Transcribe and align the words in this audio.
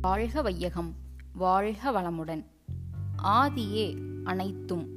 வாழ்க 0.00 0.42
வையகம் 0.42 0.94
வாழ்க 1.32 1.90
வளமுடன். 1.90 2.44
ஆதியே 3.24 3.96
அனைத்தும். 4.24 4.88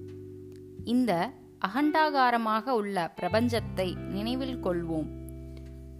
இந்த 0.83 1.31
அகண்டாகாரமாக 1.65 2.69
உள்ள 2.69 3.13
பிரபஞ்சத்தை 3.21 3.95
நினைவில் 3.95 4.63
கொள்வோம். 4.63 5.07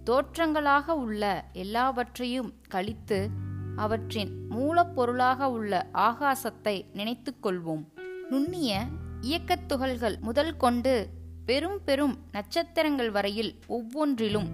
தோற்றங்களாக 0.06 0.90
உள்ள 0.90 1.44
எல்லாவற்றையும் 1.52 2.54
கழித்து 2.68 3.30
அவற்றின் 3.76 4.46
மூலப்பொருளாக 4.50 5.44
உள்ள 5.44 5.88
ஆகாசத்தை 5.92 6.84
நினைத்துக்கொள்வோம் 6.92 7.84
நுண்ணிய 8.30 8.84
இயக்கத் 9.20 9.68
துகள்கள் 9.68 10.18
முதல் 10.20 10.56
கொண்டு 10.56 11.08
பெரும் 11.44 11.80
பெரும் 11.84 12.18
நட்சத்திரங்கள் 12.32 13.10
வரையில் 13.10 13.58
ஒவ்வொன்றிலும் 13.66 14.48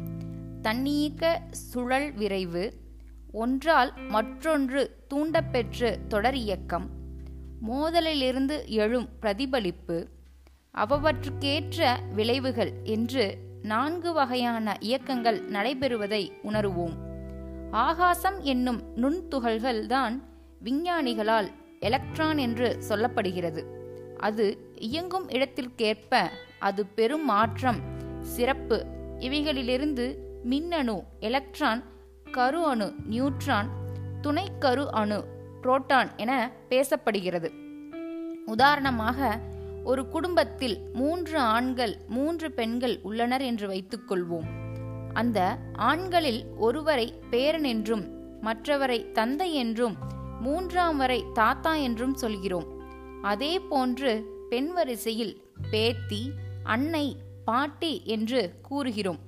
தன்னியக்க 0.63 1.41
சுழல் 1.51 2.13
விரைவு 2.13 2.80
ஒன்றால் 3.33 3.93
மற்றொன்று 4.09 5.05
தூண்டப்பெற்று 5.15 6.07
தொடர் 6.09 6.35
இயக்கம். 6.35 6.91
மோதலிலிருந்து 7.69 8.67
எழும் 8.67 9.09
பிரதிபலிப்பு. 9.21 10.09
அவற்றுக்கேற்ற 10.71 11.99
விளைவுகள் 12.15 12.73
என்று 12.85 13.39
நான்கு 13.63 14.13
வகையான 14.13 14.77
இயக்கங்கள் 14.81 15.51
நடைபெறுவதை 15.51 16.31
உணருவோம். 16.45 16.93
ஆகாசம் 17.71 18.41
என்னும் 18.41 18.83
நுண்துகள்கள்தான் 18.97 20.23
விஞ்ஞானிகளால் 20.65 21.51
எலக்ட்ரான் 21.81 22.39
என்று 22.39 22.83
சொல்லப்படுகிறது. 22.89 23.65
அது 24.17 24.59
இயங்கும் 24.79 25.29
இடத்திற்கேற்ப 25.29 26.31
அது 26.59 26.87
பெரும் 26.87 27.25
மாற்றம் 27.25 27.79
சிறப்பு. 28.21 28.87
இவைகளிலிருந்து 29.19 30.17
மின்னணு 30.43 31.03
எலக்ட்ரான் 31.21 31.83
கரு 32.31 32.67
அணு 32.67 32.95
நியூட்ரான் 33.11 33.69
துணை 34.21 34.49
கரு 34.59 34.93
அணு 34.93 35.25
புரோட்டான் 35.63 36.17
என 36.17 36.53
பேசப்படுகிறது. 36.69 37.49
உதாரணமாக 38.47 39.41
ஒரு 39.85 40.09
குடும்பத்தில் 40.09 40.81
மூன்று 40.93 41.39
ஆண்கள் 41.39 41.97
மூன்று 42.09 42.53
பெண்கள் 42.53 42.99
உள்ளனர் 43.03 43.41
என்று 43.41 43.69
வைத்துக்கொள்வோம். 43.69 44.49
அந்த 45.13 45.59
ஆண்களில் 45.73 46.47
ஒருவரை 46.57 47.15
பேரன் 47.31 47.65
என்றும் 47.65 48.05
மற்றவரை 48.43 49.13
தந்தை 49.13 49.55
என்றும் 49.55 49.97
மூன்றாம் 50.41 50.97
வரை 50.97 51.25
தாத்தா 51.33 51.75
என்றும் 51.75 52.15
சொல்கிறோம். 52.15 52.69
அதே 53.23 53.61
போன்று 53.61 54.13
பெண் 54.51 54.73
வரிசையில் 54.73 55.43
பேத்தி 55.71 56.31
அன்னை 56.65 57.17
பாட்டி 57.45 58.03
என்று 58.05 58.55
கூறுகிறோம். 58.63 59.19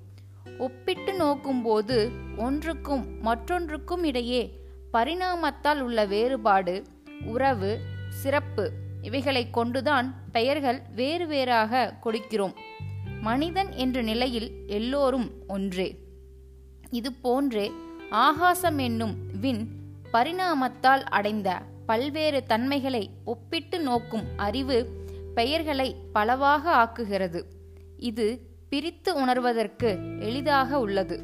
ஒப்பிட்டு 0.58 1.12
நோக்கும்போது 1.12 2.10
ஒன்றுக்கும் 2.36 3.20
மற்றொன்றுக்கும் 3.20 4.04
இடையே 4.04 4.60
பரிணாமத்தால் 4.92 5.80
உள்ள 5.80 6.04
வேறுபாடு 6.04 6.84
உறவு 7.24 7.80
சிறப்பு 8.08 8.72
இவைகளை 9.02 9.50
கொண்டுதான் 9.50 10.14
பெயர்கள் 10.32 10.82
வேறு 10.94 11.26
வேறாக 11.26 11.94
கொடுக்கிறோம். 12.04 12.52
மனிதன் 13.20 13.72
என்ற 13.72 14.02
நிலையில் 14.02 14.50
எல்லோரும் 14.66 15.30
ஒன்றே. 15.48 15.98
இது 16.90 17.12
போன்றே 17.12 17.72
ஆகாசம் 18.10 18.78
என்னும் 18.78 19.16
விண் 19.40 19.66
பரிணாமத்தால் 20.12 21.02
அடைந்த 21.02 21.62
பல்வேறு 21.86 22.42
தன்மைகளை 22.46 23.10
ஒப்பிட்டு 23.24 23.80
நோக்கும் 23.80 24.24
அறிவு 24.36 24.88
பெயர்களை 25.34 25.96
பலவாக 26.12 26.72
ஆக்குகிறது. 26.72 27.42
இது 27.96 28.51
பிரித்து 28.72 29.14
உணர்வதற்கு 29.14 29.98
எளிதாக 30.20 30.78
உள்ளது. 30.78 31.20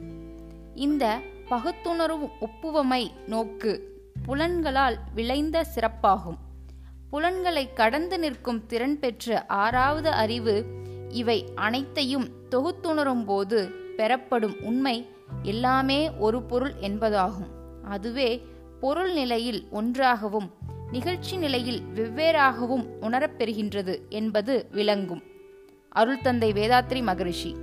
இந்த 0.75 1.21
பகுத்துணர்வு 1.51 2.29
ஒப்புவமை 2.41 3.11
நோக்கு 3.27 4.01
புலன்களால் 4.23 4.99
விளைந்த 5.15 5.65
சிறப்பாகும். 5.75 6.37
புலன்களை 7.11 7.73
கடந்து 7.73 8.19
நிற்கும் 8.19 8.67
திறன் 8.67 8.99
பெற்ற 8.99 9.47
ஆறாவது 9.47 10.11
அறிவு 10.11 10.67
இவை 11.09 11.47
அனைத்தையும் 11.55 12.29
தொகுத்துணரும் 12.51 13.25
போது 13.25 13.71
பெறப்படும் 13.97 14.57
உண்மை 14.61 15.07
எல்லாமே 15.43 16.11
ஒரு 16.11 16.43
பொருள் 16.43 16.73
என்பதாகும். 16.81 17.83
அதுவே 17.83 18.47
பொருள் 18.81 19.13
நிலையில் 19.13 19.69
ஒன்றாகவும் 19.71 20.51
நிகழ்ச்சி 20.93 21.37
நிலையில் 21.37 21.83
வெவ்வேறாகவும் 21.95 22.87
உணரப்பெறுகின்றது 23.01 24.09
என்பது 24.09 24.69
விளங்கும். 24.71 25.37
அருள் 25.89 26.21
தந்தை 26.21 26.53
வேதாத்ரி 26.53 27.03
மகரிஷி. 27.03 27.57